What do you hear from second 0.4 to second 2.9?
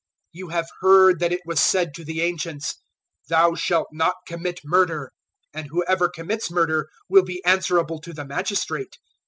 have heard that it was said to the ancients,